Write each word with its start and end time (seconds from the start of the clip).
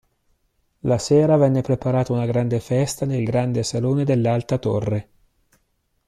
La 0.79 0.97
sera 0.97 1.35
venne 1.37 1.61
preparata 1.61 2.11
una 2.11 2.25
grande 2.25 2.59
festa 2.59 3.05
nel 3.05 3.23
grande 3.23 3.61
salone 3.61 4.03
dell'Alta 4.03 4.57
Torre. 4.57 5.09